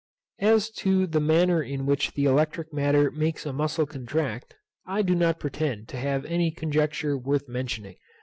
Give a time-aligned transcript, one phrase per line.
[0.39, 4.55] As to the manner in which the electric matter makes a muscle contract,
[4.87, 7.97] I do not pretend to have any conjecture worth mentioning.